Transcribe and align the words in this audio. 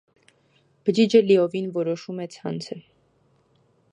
Բջիջը 0.89 1.21
լիովին 1.31 1.69
որոշում 1.77 2.25
է 2.25 2.27
ցանցը։ 2.37 2.81